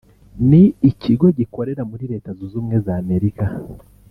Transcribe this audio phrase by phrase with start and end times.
[0.49, 3.45] ni ikigo gikorera muri Leta Zunze Ubumwe z’Amerika